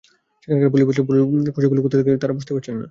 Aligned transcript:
সেখানকার 0.43 0.69
পুলিশ 0.71 0.85
বলছে, 0.87 1.01
পশুগুলো 1.55 1.79
কোথা 1.85 1.95
থেকে 1.97 2.09
আসছে 2.09 2.21
তাঁরা 2.21 2.35
বুঝতে 2.37 2.51
পারছেন 2.53 2.71
না। 2.71 2.79